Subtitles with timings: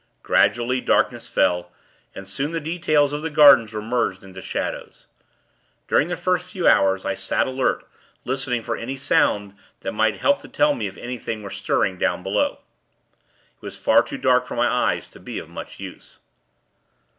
[0.23, 1.69] Gradually, darkness fell,
[2.15, 5.05] and soon the details of the gardens were merged into shadows.
[5.87, 7.87] During the first few hours, I sat, alert,
[8.25, 12.23] listening for any sound that might help to tell me if anything were stirring down
[12.23, 12.61] below.
[13.57, 16.17] It was far too dark for my eyes to be of much use.